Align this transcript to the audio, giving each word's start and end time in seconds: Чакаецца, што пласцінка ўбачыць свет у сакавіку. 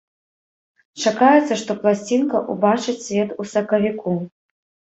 Чакаецца, 1.03 1.53
што 1.63 1.71
пласцінка 1.85 2.43
ўбачыць 2.51 2.99
свет 3.07 3.39
у 3.41 3.49
сакавіку. 3.55 4.19